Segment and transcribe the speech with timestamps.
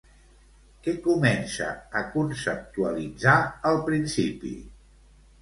[0.85, 1.67] Què comença
[1.99, 3.37] a conceptualitzar
[3.73, 4.57] al principi?